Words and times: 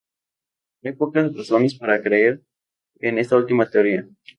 Hay 0.83 0.93
pocas 0.93 1.31
razones 1.37 1.75
para 1.75 2.01
creer 2.01 2.41
en 3.01 3.19
esta 3.19 3.37
última 3.37 3.69
teoría. 3.69 4.09